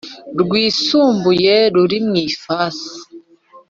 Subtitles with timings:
[0.41, 2.95] rwisumbuye ruri mu ifasi